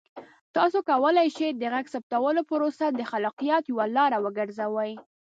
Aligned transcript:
تاسو 0.55 0.77
کولی 0.89 1.27
شئ 1.37 1.49
د 1.55 1.63
غږ 1.73 1.85
ثبتولو 1.93 2.41
پروسه 2.49 2.85
د 2.91 3.01
خلاقیت 3.11 3.63
یوه 3.71 3.85
لاره 3.97 4.17
وګرځوئ. 4.25 4.91